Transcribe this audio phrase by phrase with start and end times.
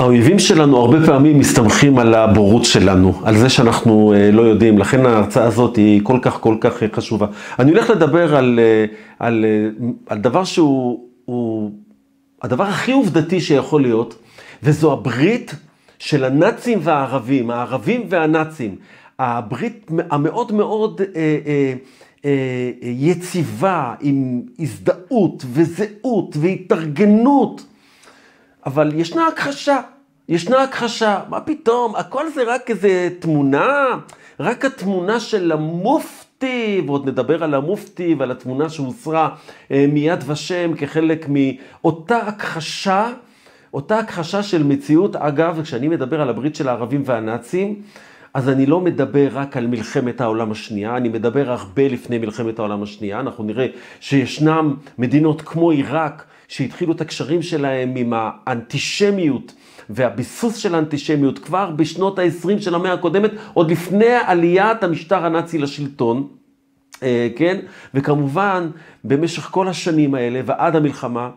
[0.00, 5.06] האויבים שלנו הרבה פעמים מסתמכים על הבורות שלנו, על זה שאנחנו אה, לא יודעים, לכן
[5.06, 7.26] ההרצאה הזאת היא כל כך כל כך חשובה.
[7.58, 8.84] אני הולך לדבר על, אה,
[9.18, 11.70] על, אה, על דבר שהוא הוא,
[12.42, 14.14] הדבר הכי עובדתי שיכול להיות,
[14.62, 15.54] וזו הברית
[15.98, 18.76] של הנאצים והערבים, הערבים והנאצים.
[19.18, 21.72] הברית המאוד מאוד אה, אה,
[22.24, 27.69] אה, יציבה, עם הזדהות וזהות והתארגנות.
[28.66, 29.80] אבל ישנה הכחשה,
[30.28, 33.86] ישנה הכחשה, מה פתאום, הכל זה רק איזה תמונה,
[34.40, 39.28] רק התמונה של המופתי, ועוד נדבר על המופתי ועל התמונה שהוסרה
[39.70, 43.12] אה, מיד ושם כחלק מאותה הכחשה,
[43.74, 45.16] אותה הכחשה של מציאות.
[45.16, 47.82] אגב, כשאני מדבר על הברית של הערבים והנאצים,
[48.34, 52.82] אז אני לא מדבר רק על מלחמת העולם השנייה, אני מדבר הרבה לפני מלחמת העולם
[52.82, 53.20] השנייה.
[53.20, 53.66] אנחנו נראה
[54.00, 59.54] שישנם מדינות כמו עיראק, שהתחילו את הקשרים שלהם עם האנטישמיות
[59.90, 66.28] והביסוס של האנטישמיות כבר בשנות ה-20 של המאה הקודמת, עוד לפני עליית המשטר הנאצי לשלטון.
[67.02, 67.58] אה, כן?
[67.94, 68.70] וכמובן,
[69.04, 71.30] במשך כל השנים האלה ועד המלחמה,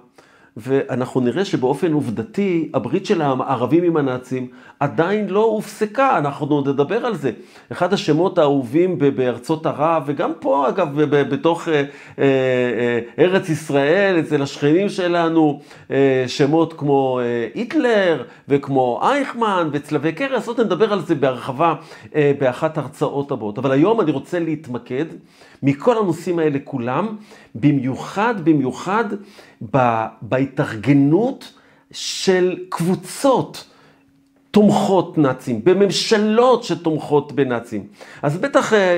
[0.58, 4.48] ואנחנו נראה שבאופן עובדתי, הברית של הערבים עם הנאצים
[4.80, 7.32] עדיין לא הופסקה, אנחנו עוד נדבר על זה.
[7.72, 11.84] אחד השמות האהובים בארצות ערב, וגם פה אגב, בתוך אה, אה,
[12.20, 15.60] אה, ארץ ישראל, אצל השכנים שלנו,
[16.28, 17.20] שמות כמו
[17.54, 21.76] היטלר, וכמו אייכמן, וצלבי קרס, עוד נדבר על זה בהרחבה
[22.40, 23.58] באחת ההרצאות הבאות.
[23.58, 25.06] אבל היום אני רוצה להתמקד
[25.64, 27.16] מכל הנושאים האלה כולם,
[27.56, 29.06] במיוחד, במיוחד
[30.22, 31.54] בהתארגנות
[31.92, 33.70] של קבוצות.
[34.54, 37.84] תומכות נאצים, בממשלות שתומכות בנאצים.
[38.22, 38.90] אז בטח אה, אה,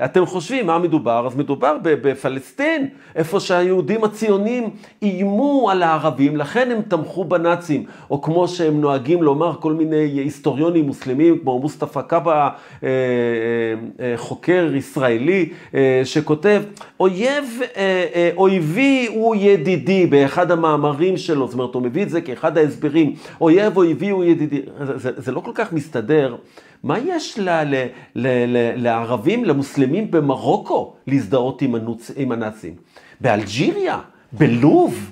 [0.00, 1.26] אה, אתם חושבים מה מדובר?
[1.26, 4.70] אז מדובר בפלסטין, איפה שהיהודים הציונים
[5.02, 7.84] איימו על הערבים, לכן הם תמכו בנאצים.
[8.10, 12.48] או כמו שהם נוהגים לומר כל מיני היסטוריונים מוסלמים, כמו מוסטפא קאבה,
[12.84, 16.62] אה, אה, אה, חוקר ישראלי, אה, שכותב,
[17.00, 22.20] אויב, אה, אה, אויבי הוא ידידי, באחד המאמרים שלו, זאת אומרת, הוא מביא את זה
[22.20, 24.47] כאחד ההסברים, אויב אויבי הוא ידידי.
[24.54, 26.36] ידידי, זה, זה לא כל כך מסתדר.
[26.82, 27.74] מה יש ל, ל,
[28.14, 32.74] ל, ל, לערבים, למוסלמים במרוקו להזדהות עם, הנוצ, עם הנאצים?
[33.20, 34.00] באלג'יריה,
[34.32, 35.10] בלוב,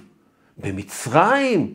[0.59, 1.75] במצרים,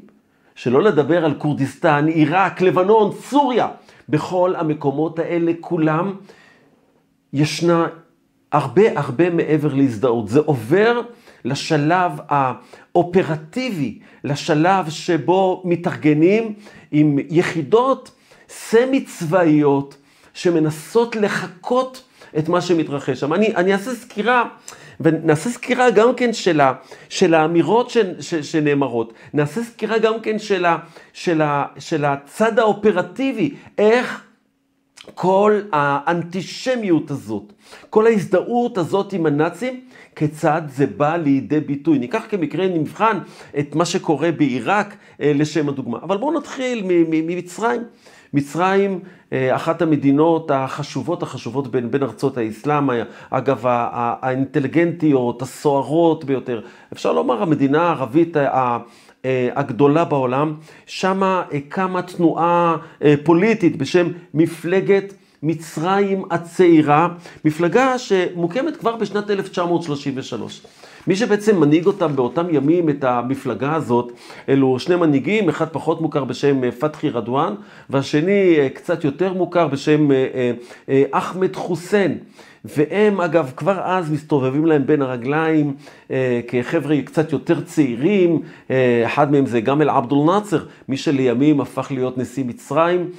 [0.55, 3.67] שלא לדבר על כורדיסטן, עיראק, לבנון, סוריה.
[4.09, 6.15] בכל המקומות האלה כולם
[7.33, 7.87] ישנה
[8.51, 10.27] הרבה הרבה מעבר להזדהות.
[10.27, 11.01] זה עובר
[11.45, 16.53] לשלב האופרטיבי, לשלב שבו מתארגנים
[16.91, 18.11] עם יחידות
[18.49, 19.95] סמי צבאיות
[20.33, 22.03] שמנסות לחקות
[22.37, 23.33] את מה שמתרחש שם.
[23.33, 24.43] אני, אני אעשה סקירה,
[24.99, 26.73] ונעשה סקירה גם כן של, ה,
[27.09, 30.77] של האמירות ש, ש, שנאמרות, נעשה סקירה גם כן של, ה,
[31.13, 34.23] של, ה, של הצד האופרטיבי, איך
[35.15, 37.53] כל האנטישמיות הזאת,
[37.89, 39.81] כל ההזדהות הזאת עם הנאצים,
[40.15, 41.99] כיצד זה בא לידי ביטוי.
[41.99, 43.17] ניקח כמקרה נבחן
[43.59, 45.97] את מה שקורה בעיראק אה, לשם הדוגמה.
[46.03, 47.81] אבל בואו נתחיל ממצרים.
[48.33, 48.99] מצרים,
[49.33, 52.89] אה, אחת המדינות החשובות, החשובות בין, בין ארצות האסלאם,
[53.29, 56.61] אגב, האינטליגנטיות, הסוערות ביותר.
[56.93, 58.37] אפשר לומר, המדינה הערבית
[59.55, 60.53] הגדולה בעולם,
[60.85, 67.07] שמה קמה תנועה אה, פוליטית בשם מפלגת מצרים הצעירה,
[67.45, 70.61] מפלגה שמוקמת כבר בשנת 1933.
[71.07, 74.11] מי שבעצם מנהיג אותם באותם ימים, את המפלגה הזאת,
[74.49, 77.55] אלו שני מנהיגים, אחד פחות מוכר בשם אה, פתחי רדואן,
[77.89, 80.07] והשני אה, קצת יותר מוכר בשם
[81.11, 82.17] אחמד חוסיין.
[82.65, 85.73] והם אגב כבר אז מסתובבים להם בין הרגליים
[86.11, 88.41] אה, כחבר'ה קצת יותר צעירים,
[88.71, 93.09] אה, אחד מהם זה גם אל עבדול נאצר, מי שלימים הפך להיות נשיא מצרים,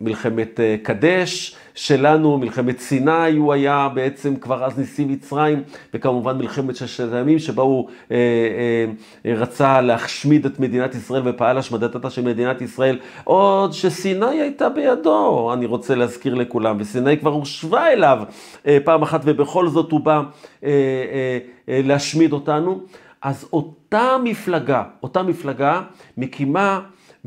[0.00, 5.62] מלחמת אה, קדש שלנו, מלחמת סיני, הוא היה בעצם כבר אז נשיא מצרים,
[5.94, 8.16] וכמובן מלחמת ששת הימים שבה הוא אה,
[9.26, 15.52] אה, רצה להשמיד את מדינת ישראל ופעל השמדתה של מדינת ישראל, עוד שסיני הייתה בידו,
[15.52, 18.18] אני רוצה להזכיר לכולם, וסיני כבר הושבה אליו
[18.66, 20.22] אה, פעם אחת, ובכל זאת הוא בא אה,
[20.64, 21.38] אה,
[21.68, 22.80] אה, להשמיד אותנו.
[23.22, 25.82] אז אותה מפלגה, אותה מפלגה
[26.16, 26.80] מקימה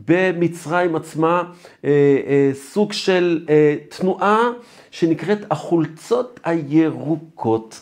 [0.08, 1.44] במצרים עצמה
[1.86, 1.90] אה,
[2.28, 4.40] אה, סוג של אה, תנועה
[4.92, 7.82] שנקראת החולצות הירוקות.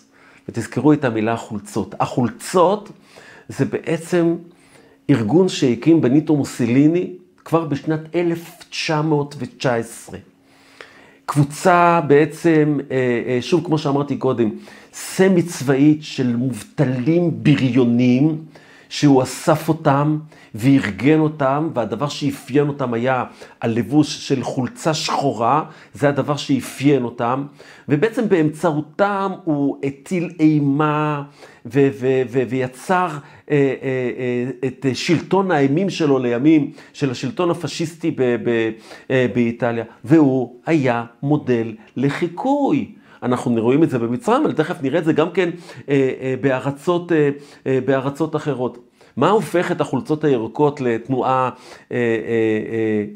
[0.49, 1.95] ותזכרו את המילה החולצות.
[1.99, 2.91] החולצות
[3.49, 4.35] זה בעצם
[5.09, 7.13] ארגון שהקים בניטו מוסיליני
[7.45, 10.19] כבר בשנת 1919.
[11.25, 12.79] קבוצה בעצם,
[13.41, 14.49] שוב כמו שאמרתי קודם,
[14.93, 18.45] סמי צבאית של מובטלים בריונים
[18.89, 20.19] שהוא אסף אותם
[20.55, 23.23] וארגן אותם, והדבר שאפיין אותם היה
[23.61, 25.63] הלבוש של חולצה שחורה,
[25.93, 27.45] זה הדבר שאפיין אותם,
[27.89, 31.23] ובעצם באמצעותם הוא הטיל אימה
[31.65, 33.15] ו- ו- ו- ויצר אה,
[33.51, 33.73] אה,
[34.17, 38.71] אה, את שלטון האימים שלו לימים, של השלטון הפשיסטי ב- ב-
[39.33, 42.91] באיטליה, והוא היה מודל לחיקוי.
[43.23, 45.49] אנחנו רואים את זה במצרים, אבל תכף נראה את זה גם כן
[45.89, 48.77] אה, אה, בארצות, אה, בארצות אחרות.
[49.17, 51.49] מה הופך את החולצות הירוקות לתנועה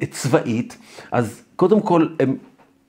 [0.09, 0.77] צבאית?
[1.11, 2.37] אז קודם כל, הם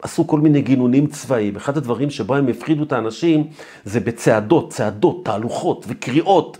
[0.03, 1.57] עשו כל מיני גינונים צבאיים.
[1.57, 3.47] אחד הדברים שבו הם הפחידו את האנשים
[3.85, 6.59] זה בצעדות, צעדות, תהלוכות וקריאות,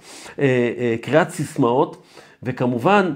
[1.03, 2.03] קריאת סיסמאות,
[2.43, 3.13] וכמובן,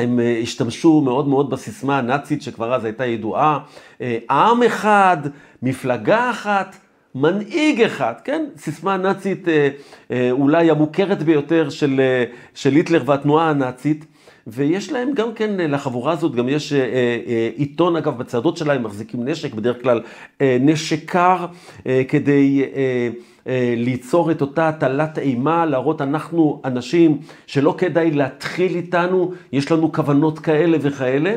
[0.00, 3.58] הם אה, השתמשו מאוד מאוד בסיסמה הנאצית שכבר אז הייתה ידועה,
[4.00, 5.16] אה, עם אחד,
[5.62, 6.76] מפלגה אחת,
[7.14, 8.44] מנהיג אחד, כן?
[8.56, 12.00] סיסמה נאצית אה, אולי המוכרת ביותר של,
[12.54, 14.04] של היטלר והתנועה הנאצית.
[14.52, 16.72] ויש להם גם כן, לחבורה הזאת, גם יש
[17.56, 20.00] עיתון, אגב, בצעדות שלה הם מחזיקים נשק, בדרך כלל
[20.40, 21.46] נשק קר,
[22.08, 22.64] כדי
[23.76, 30.38] ליצור את אותה הטלת אימה, להראות אנחנו אנשים שלא כדאי להתחיל איתנו, יש לנו כוונות
[30.38, 31.34] כאלה וכאלה.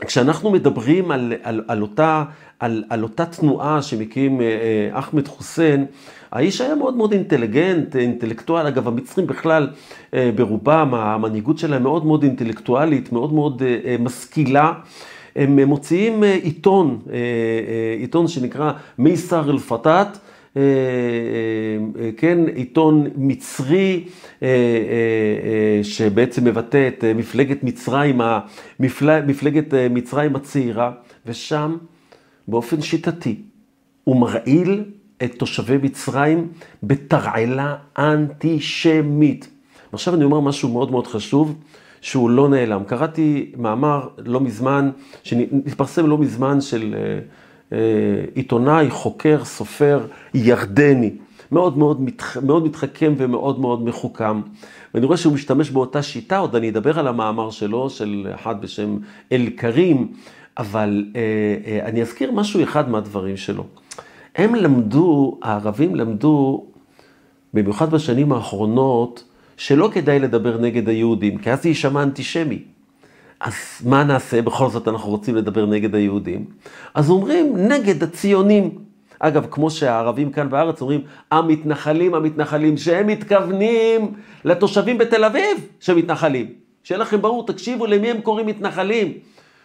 [0.00, 2.24] וכשאנחנו מדברים על, על, על אותה
[2.58, 5.86] על, על אותה תנועה שמקים אה, אה, אחמד חוסיין,
[6.32, 9.68] האיש היה מאוד מאוד אינטליגנט, אינטלקטואל, אגב המצרים בכלל
[10.14, 13.62] אה, ברובם, המנהיגות שלהם מאוד מאוד אינטלקטואלית, מאוד מאוד
[14.00, 14.72] משכילה.
[15.36, 16.98] הם מוציאים עיתון,
[17.98, 20.18] עיתון שנקרא מייסר אל-פתאת,
[22.16, 24.04] כן, עיתון מצרי
[25.82, 28.20] שבעצם מבטא את מפלגת מצרים,
[29.26, 30.90] מפלגת מצרים הצעירה,
[31.26, 31.76] ושם
[32.48, 33.36] באופן שיטתי.
[34.04, 34.84] הוא מרעיל
[35.24, 36.48] את תושבי מצרים
[36.82, 39.48] בתרעלה אנטישמית.
[39.92, 41.54] ועכשיו אני אומר משהו מאוד מאוד חשוב,
[42.00, 42.84] שהוא לא נעלם.
[42.84, 44.90] קראתי מאמר לא מזמן,
[45.22, 47.18] שהתפרסם לא מזמן של אה,
[47.72, 51.10] אה, עיתונאי, חוקר, סופר, ירדני.
[51.52, 52.36] מאוד מאוד, מתח...
[52.36, 54.40] מאוד מתחכם ומאוד מאוד מחוכם.
[54.94, 58.96] ואני רואה שהוא משתמש באותה שיטה, עוד אני אדבר על המאמר שלו, של אחד בשם
[59.32, 60.12] אל-כרים,
[60.58, 61.20] אבל אה,
[61.66, 63.64] אה, אני אזכיר משהו אחד מהדברים שלו.
[64.36, 66.64] הם למדו, הערבים למדו,
[67.54, 69.24] במיוחד בשנים האחרונות,
[69.56, 72.62] שלא כדאי לדבר נגד היהודים, כי אז זה יישמע אנטישמי.
[73.40, 74.42] אז מה נעשה?
[74.42, 76.44] בכל זאת אנחנו רוצים לדבר נגד היהודים.
[76.94, 78.78] אז אומרים נגד הציונים.
[79.18, 81.00] אגב, כמו שהערבים כאן בארץ אומרים,
[81.30, 84.12] המתנחלים, המתנחלים, שהם מתכוונים
[84.44, 86.46] לתושבים בתל אביב שמתנחלים.
[86.84, 89.12] שיהיה לכם ברור, תקשיבו למי הם קוראים מתנחלים.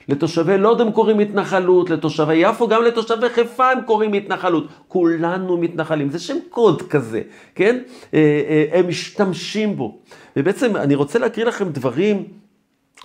[0.08, 4.68] לתושבי לוד הם קוראים התנחלות, לתושבי יפו, גם לתושבי חיפה הם קוראים התנחלות.
[4.88, 7.22] כולנו מתנחלים, זה שם קוד כזה,
[7.56, 7.80] כן?
[8.14, 9.98] אה, אה, הם משתמשים בו.
[10.38, 12.24] ובעצם אני רוצה להקריא לכם דברים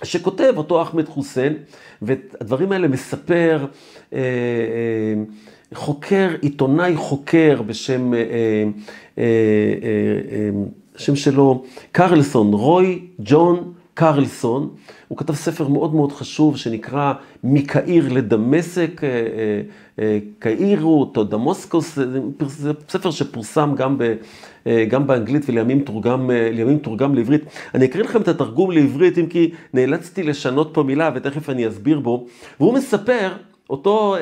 [0.03, 1.57] שכותב אותו אחמד חוסיין,
[2.01, 3.65] והדברים האלה מספר
[4.13, 4.19] אה,
[5.73, 8.11] חוקר, עיתונאי חוקר בשם,
[10.95, 14.69] השם שלו קרלסון, רוי ג'ון קרלסון,
[15.07, 17.13] הוא כתב ספר מאוד מאוד חשוב שנקרא
[17.43, 19.61] מקהיר לדמשק, אה, אה,
[19.99, 21.99] אה, קהירות או דמוסקוס,
[22.47, 24.13] זה ספר שפורסם גם, ב,
[24.89, 26.29] גם באנגלית ולימים תורגם,
[26.81, 27.41] תורגם לעברית.
[27.75, 31.99] אני אקריא לכם את התרגום לעברית, אם כי נאלצתי לשנות פה מילה ותכף אני אסביר
[31.99, 32.25] בו.
[32.59, 33.31] והוא מספר,
[33.69, 34.15] אותו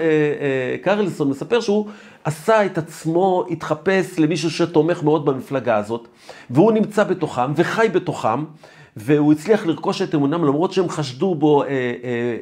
[0.81, 1.88] קרלסון מספר שהוא
[2.24, 6.07] עשה את עצמו, התחפש למישהו שתומך מאוד במפלגה הזאת,
[6.50, 8.43] והוא נמצא בתוכם וחי בתוכם.
[8.98, 11.74] והוא הצליח לרכוש את אמונם למרות שהם חשדו בו אה, אה,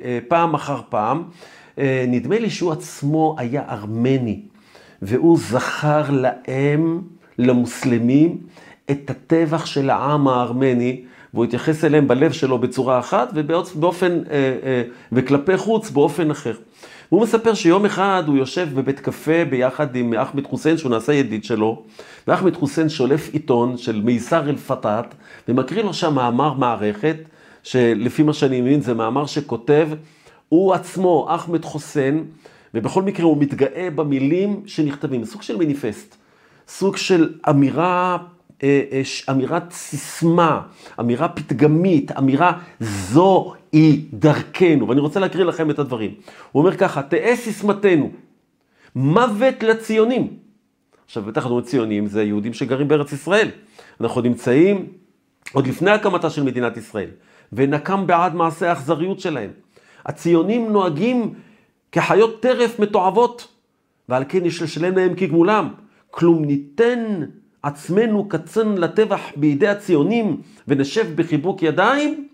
[0.03, 1.23] אה, פעם אחר פעם.
[1.79, 4.41] אה, נדמה לי שהוא עצמו היה ארמני,
[5.01, 7.01] והוא זכר להם,
[7.37, 8.37] למוסלמים,
[8.91, 11.01] את הטבח של העם הארמני,
[11.35, 16.53] והוא התייחס אליהם בלב שלו בצורה אחת, ובאופן, אה, אה, וכלפי חוץ באופן אחר.
[17.09, 21.43] הוא מספר שיום אחד הוא יושב בבית קפה ביחד עם אחמד חוסיין, שהוא נעשה ידיד
[21.43, 21.83] שלו,
[22.27, 25.05] ואחמד חוסיין שולף עיתון של מיסר אל-פתאת,
[25.47, 27.15] ומקריא לו שם מאמר מערכת,
[27.63, 29.89] שלפי מה שאני מבין זה מאמר שכותב,
[30.49, 32.23] הוא עצמו, אחמד חוסיין,
[32.73, 36.15] ובכל מקרה הוא מתגאה במילים שנכתבים, סוג של מניפסט,
[36.67, 38.17] סוג של אמירה
[39.29, 40.61] אמירת סיסמה,
[40.99, 44.87] אמירה פתגמית, אמירה זו היא דרכנו.
[44.87, 46.13] ואני רוצה להקריא לכם את הדברים.
[46.51, 48.11] הוא אומר ככה, תהא סיסמתנו,
[48.95, 50.27] מוות לציונים.
[51.05, 53.49] עכשיו, בטח אנחנו ציונים זה יהודים שגרים בארץ ישראל.
[54.01, 54.87] אנחנו נמצאים
[55.53, 57.09] עוד לפני הקמתה של מדינת ישראל,
[57.53, 59.49] ונקם בעד מעשה האכזריות שלהם.
[60.05, 61.33] הציונים נוהגים
[61.91, 63.47] כחיות טרף מתועבות,
[64.09, 65.69] ועל כן יש לשלם להם כגמולם.
[66.11, 67.23] כלום ניתן
[67.65, 72.27] עצמנו כצאן לטבח בידי הציונים ונשב בחיבוק ידיים?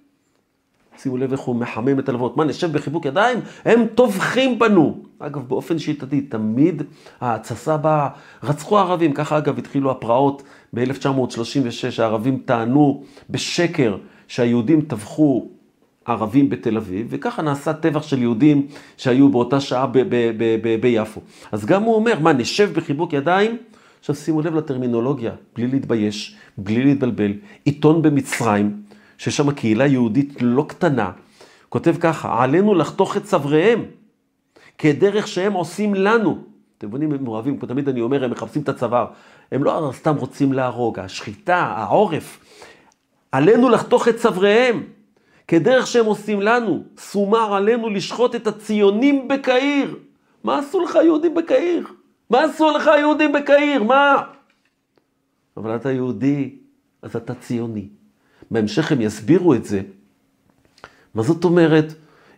[0.97, 2.37] שימו לב איך הוא מחמם את הלבבות.
[2.37, 3.39] מה, נשב בחיבוק ידיים?
[3.65, 4.97] הם טובחים בנו.
[5.19, 6.83] אגב, באופן שיטתי, תמיד
[7.21, 8.09] ההתססה באה,
[8.43, 9.13] רצחו ערבים.
[9.13, 12.01] ככה, אגב, התחילו הפרעות ב-1936.
[12.01, 13.97] הערבים טענו בשקר
[14.27, 15.47] שהיהודים טבחו
[16.05, 19.87] ערבים בתל אביב, וככה נעשה טבח של יהודים שהיו באותה שעה
[20.81, 21.21] ביפו.
[21.51, 23.57] אז גם הוא אומר, מה, נשב בחיבוק ידיים?
[24.01, 27.33] עכשיו שימו לב לטרמינולוגיה, בלי להתבייש, בלי להתבלבל.
[27.65, 28.81] עיתון במצרים,
[29.17, 31.11] שיש שם קהילה יהודית לא קטנה,
[31.69, 33.85] כותב ככה, עלינו לחתוך את צוואריהם,
[34.77, 36.37] כדרך שהם עושים לנו.
[36.77, 39.05] אתם מבינים, הם אוהבים, תמיד אני אומר, הם מחפשים את הצוואר.
[39.51, 42.39] הם לא סתם רוצים להרוג, השחיטה, העורף.
[43.31, 44.83] עלינו לחתוך את צוואריהם,
[45.47, 46.83] כדרך שהם עושים לנו.
[46.97, 49.95] סומר עלינו לשחוט את הציונים בקהיר.
[50.43, 51.87] מה עשו לך יהודים בקהיר?
[52.31, 53.83] מה עשו לך יהודים בקהיר?
[53.83, 54.23] מה?
[55.57, 56.49] אבל אתה יהודי,
[57.01, 57.87] אז אתה ציוני.
[58.51, 59.81] בהמשך הם יסבירו את זה.
[61.15, 61.93] מה זאת אומרת?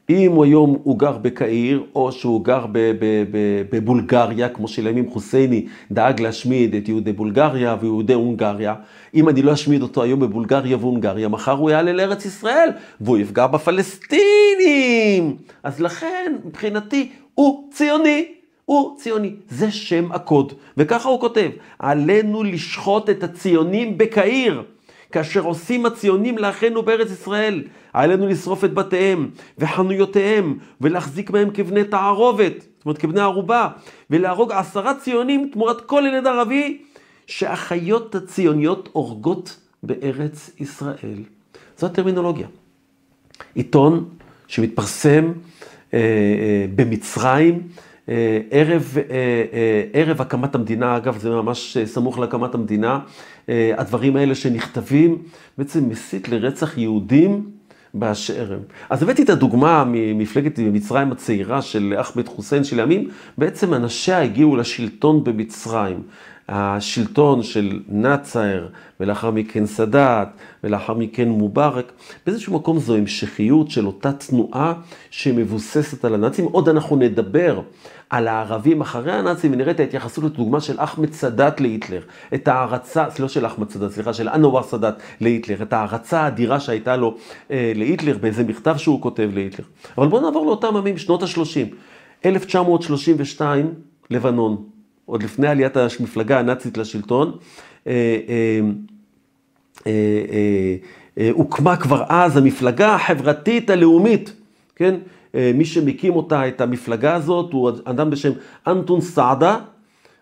[0.09, 2.65] אם היום הוא גר בקהיר, או שהוא גר
[3.71, 8.75] בבולגריה, כמו שלימים חוסייני דאג להשמיד את יהודי בולגריה ויהודי הונגריה,
[9.13, 12.69] אם אני לא אשמיד אותו היום בבולגריה והונגריה, מחר הוא יעלה לארץ ישראל,
[13.01, 15.37] והוא יפגע בפלסטינים.
[15.63, 18.42] אז לכן, מבחינתי, הוא ציוני.
[18.65, 20.53] הוא ציוני, זה שם הקוד.
[20.77, 24.63] וככה הוא כותב, עלינו לשחוט את הציונים בקהיר.
[25.11, 32.53] כאשר עושים הציונים לאחינו בארץ ישראל, עלינו לשרוף את בתיהם וחנויותיהם ולהחזיק מהם כבני תערובת,
[32.61, 33.67] זאת אומרת כבני ערובה,
[34.09, 36.81] ולהרוג עשרה ציונים תמורת כל ילד ערבי
[37.27, 41.23] שהחיות הציוניות הורגות בארץ ישראל.
[41.77, 42.47] זו הטרמינולוגיה.
[43.55, 44.09] עיתון
[44.47, 45.33] שמתפרסם
[45.93, 47.61] אה, אה, במצרים,
[48.51, 49.03] ערב, אה,
[49.53, 52.99] אה, ערב הקמת המדינה, אגב, זה ממש סמוך להקמת המדינה,
[53.77, 55.17] הדברים האלה שנכתבים,
[55.57, 57.49] בעצם מסית לרצח יהודים
[57.93, 58.59] באשר הם.
[58.89, 64.55] אז הבאתי את הדוגמה ממפלגת מצרים הצעירה של אחמד חוסיין של ימים, בעצם אנשיה הגיעו
[64.55, 66.01] לשלטון במצרים.
[66.55, 68.67] השלטון של נאצר,
[68.99, 70.27] ולאחר מכן סאדאת,
[70.63, 71.91] ולאחר מכן מובארק,
[72.25, 74.73] באיזשהו מקום זו המשכיות של אותה תנועה
[75.09, 76.45] שמבוססת על הנאצים.
[76.45, 77.61] עוד אנחנו נדבר
[78.09, 82.01] על הערבים אחרי הנאצים, ונראה את ההתייחסות לדוגמה של אחמד סאדאת להיטלר,
[82.33, 86.95] את ההערצה, לא של אחמד סאדאת, סליחה, של אנואר סאדאת להיטלר, את ההערצה האדירה שהייתה
[86.95, 87.17] לו
[87.51, 89.65] אה, להיטלר באיזה מכתב שהוא כותב להיטלר.
[89.97, 91.75] אבל בואו נעבור לאותם ימים, שנות ה-30.
[92.25, 93.73] 1932,
[94.09, 94.72] לבנון.
[95.05, 97.37] עוד לפני עליית המפלגה הנאצית לשלטון,
[97.87, 98.17] אה,
[99.87, 99.91] אה,
[101.17, 104.33] אה, הוקמה כבר אז המפלגה החברתית הלאומית,
[104.75, 104.95] כן?
[105.53, 108.31] מי שמקים אותה, את המפלגה הזאת, הוא אדם בשם
[108.67, 109.57] אנטון סעדה,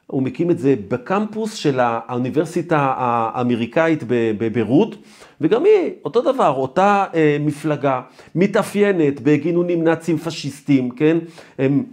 [0.07, 4.95] הוא מקים את זה בקמפוס של האוניברסיטה האמריקאית בביירות,
[5.41, 7.05] וגם היא, אותו דבר, אותה
[7.39, 8.01] מפלגה,
[8.35, 11.17] מתאפיינת בגינונים נאצים פשיסטים, כן?
[11.59, 11.83] הם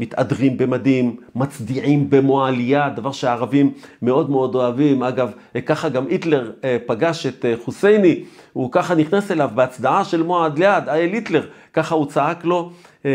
[0.00, 5.02] מתהדרים במדים, מצדיעים במועל יד, דבר שהערבים מאוד מאוד אוהבים.
[5.02, 5.32] אגב,
[5.66, 10.58] ככה גם היטלר אה, פגש את אה, חוסייני, הוא ככה נכנס אליו בהצדעה של מועד
[10.58, 12.70] ליד, אייל היטלר, ככה הוא צעק לו
[13.04, 13.10] אה,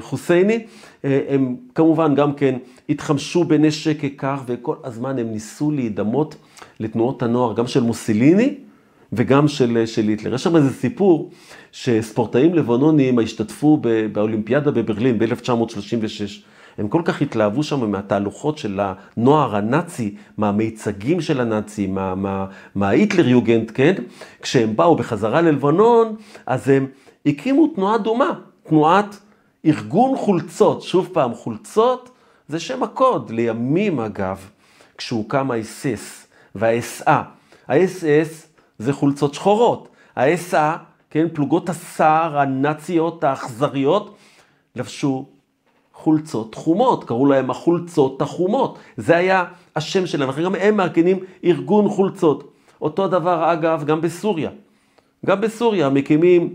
[0.00, 0.58] חוסייני.
[1.04, 2.54] הם כמובן גם כן
[2.88, 6.36] התחמשו בנשק כך, וכל הזמן הם ניסו להידמות
[6.80, 8.54] לתנועות הנוער, גם של מוסיליני
[9.12, 10.34] וגם של, של היטלר.
[10.34, 11.30] יש שם איזה סיפור
[11.72, 13.80] שספורטאים לבנונים השתתפו
[14.12, 16.42] באולימפיאדה בברלין ב-1936.
[16.78, 22.90] הם כל כך התלהבו שם מהתהלוכות של הנוער הנאצי, מהמיצגים של הנאצי, מה, מה,
[23.74, 23.94] כן?
[24.42, 26.86] כשהם באו בחזרה ללבנון, אז הם
[27.26, 29.18] הקימו תנועה דומה, תנועת
[29.66, 30.82] ארגון חולצות.
[30.82, 32.10] שוב פעם, חולצות
[32.48, 34.48] זה שם הקוד, לימים אגב,
[34.98, 37.22] כשהוקם האס-אס והאס-אה.
[37.68, 38.49] האס-אס
[38.80, 39.88] זה חולצות שחורות.
[40.16, 40.76] האס-אה
[41.10, 44.16] כן, פלוגות הסער הנאציות האכזריות,
[44.76, 45.26] לבשו
[45.94, 48.78] חולצות חומות, קראו להם החולצות החומות.
[48.96, 49.44] זה היה
[49.76, 52.52] השם שלהם, אחרי גם הם מארגנים ארגון חולצות.
[52.82, 54.50] אותו דבר אגב גם בסוריה.
[55.26, 56.54] גם בסוריה מקימים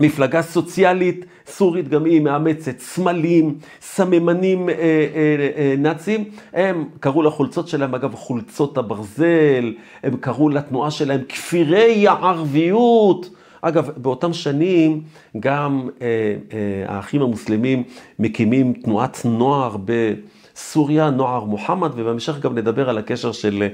[0.00, 6.24] מפלגה סוציאלית סורית, גם היא מאמצת סמלים, סממנים אה, אה, אה, נאצים.
[6.52, 13.30] הם קראו לחולצות שלהם, אגב, חולצות הברזל, הם קראו לתנועה שלהם כפירי הערביות.
[13.60, 15.02] אגב, באותם שנים
[15.40, 16.06] גם אה,
[16.52, 17.82] אה, האחים המוסלמים
[18.18, 23.68] מקימים תנועת נוער בסוריה, נוער מוחמד, ובהמשך גם נדבר על הקשר של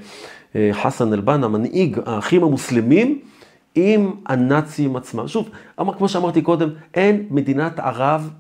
[0.57, 3.19] אה, חסן אל-בנה, מנהיג האחים המוסלמים.
[3.75, 5.29] עם הנאצים עצמם.
[5.29, 8.31] שוב, כמו שאמרתי קודם, אין מדינת ערב,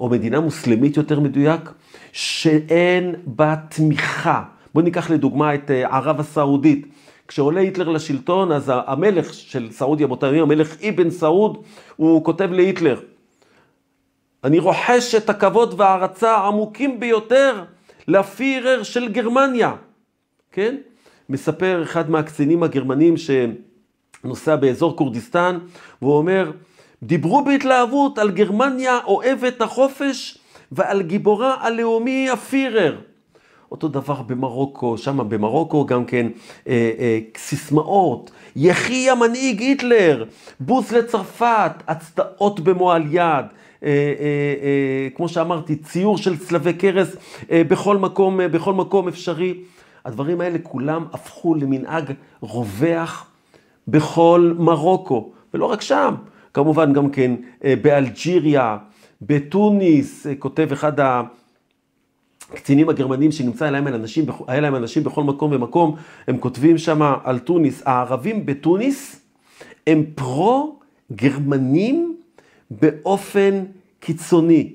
[0.00, 1.70] או מדינה מוסלמית יותר מדויק,
[2.12, 4.42] שאין בה תמיכה.
[4.74, 6.86] בואו ניקח לדוגמה את אה, ערב הסעודית.
[7.28, 11.62] כשעולה היטלר לשלטון, אז המלך של סעודיה באותם ימים, המלך אבן סעוד,
[11.96, 13.00] הוא כותב להיטלר,
[14.44, 17.64] אני רוחש את הכבוד וההערצה העמוקים ביותר
[18.08, 19.74] לפירר של גרמניה,
[20.52, 20.76] כן?
[21.28, 23.16] מספר אחד מהקצינים הגרמנים
[24.22, 25.58] שנוסע באזור כורדיסטן,
[26.02, 26.50] והוא אומר,
[27.02, 30.38] דיברו בהתלהבות על גרמניה אוהבת החופש
[30.72, 32.96] ועל גיבורה הלאומי הפירר.
[33.72, 36.26] אותו דבר במרוקו, שם במרוקו גם כן
[36.68, 40.24] אה, אה, סיסמאות, יחי המנהיג היטלר,
[40.60, 43.44] בוז לצרפת, הצדעות במועל יד, אה,
[43.82, 43.88] אה,
[44.62, 47.16] אה, כמו שאמרתי, ציור של צלבי קרס
[47.50, 49.54] אה, בכל מקום, אה, בכל מקום אפשרי.
[50.04, 53.27] הדברים האלה כולם הפכו למנהג רווח
[53.88, 56.14] בכל מרוקו, ולא רק שם,
[56.54, 58.76] כמובן גם כן אה, באלג'יריה,
[59.22, 60.92] בתוניס, אה, כותב אחד
[62.50, 65.96] הקצינים הגרמנים שנמצא להם אנשים, היה להם אנשים בכל מקום ומקום,
[66.28, 69.20] הם כותבים שם על תוניס, הערבים בתוניס
[69.86, 72.16] הם פרו-גרמנים
[72.70, 73.64] באופן
[74.00, 74.72] קיצוני.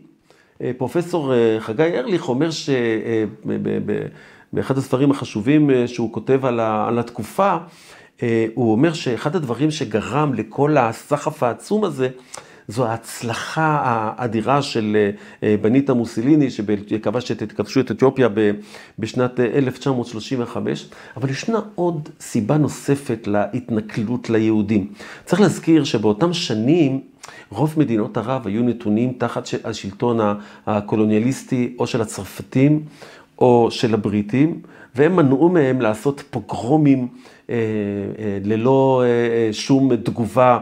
[0.61, 2.49] אה, פרופסור חגי ארליך אומר
[4.53, 7.57] שבאחד הספרים החשובים שהוא כותב על התקופה,
[8.53, 12.09] הוא אומר שאחד הדברים שגרם לכל הסחף העצום הזה,
[12.67, 15.09] זו ההצלחה האדירה של
[15.43, 18.29] אה, בניטה מוסיליני, שכבש את אתיופיה
[18.99, 24.93] בשנת 1935, אה, אבל ישנה עוד סיבה נוספת להתנכלות ליהודים.
[25.25, 27.01] צריך להזכיר שבאותם שנים,
[27.49, 30.19] רוב מדינות ערב היו נתונים תחת השלטון
[30.67, 32.83] הקולוניאליסטי או של הצרפתים
[33.39, 34.61] או של הבריטים,
[34.95, 37.07] והם מנעו מהם לעשות פוגרומים
[37.49, 40.59] אה, אה, ללא אה, שום תגובה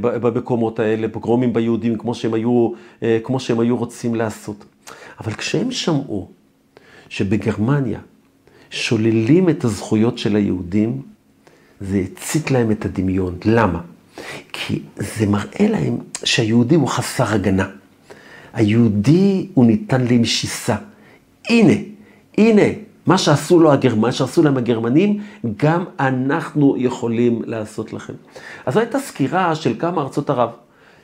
[0.00, 2.70] במקומות האלה, פוגרומים ביהודים כמו שהם היו,
[3.24, 4.64] כמו שהם היו רוצים לעשות.
[5.20, 6.28] אבל כשהם שמעו
[7.08, 8.00] שבגרמניה
[8.70, 11.02] שוללים את הזכויות של היהודים,
[11.80, 13.38] זה הצית להם את הדמיון.
[13.44, 13.80] למה?
[14.52, 17.68] כי זה מראה להם שהיהודי הוא חסר הגנה.
[18.52, 20.76] היהודי הוא ניתן למשיסה.
[21.48, 21.72] הנה,
[22.38, 22.62] הנה,
[23.08, 24.00] מה שעשו, לו הגרמ...
[24.00, 25.22] מה שעשו להם הגרמנים,
[25.56, 28.12] גם אנחנו יכולים לעשות לכם.
[28.66, 30.50] אז זו הייתה סקירה של כמה ארצות ערב.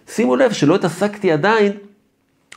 [0.09, 1.73] שימו לב שלא התעסקתי עדיין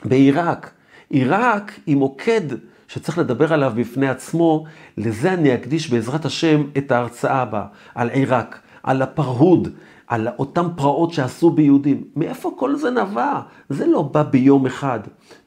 [0.05, 0.71] בעיראק.
[1.09, 2.41] עיראק היא מוקד
[2.87, 4.65] שצריך לדבר עליו בפני עצמו,
[4.97, 9.69] לזה אני אקדיש בעזרת השם את ההרצאה הבאה, על עיראק, על הפרהוד,
[10.07, 12.03] על אותם פרעות שעשו ביהודים.
[12.15, 13.39] מאיפה כל זה נבע?
[13.69, 14.99] זה לא בא ביום אחד.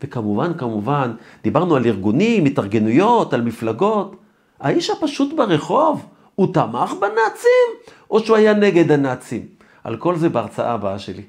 [0.03, 4.17] וכמובן, כמובן, דיברנו על ארגונים, התארגנויות, על מפלגות.
[4.61, 9.47] האיש הפשוט ברחוב, הוא תמך בנאצים, או שהוא היה נגד הנאצים?
[9.85, 11.23] על כל זה בהרצאה הבאה שלי.